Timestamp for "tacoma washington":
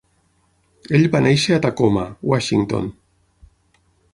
1.65-2.89